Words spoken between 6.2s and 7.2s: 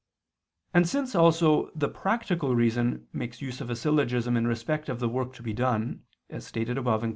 as stated above (Q.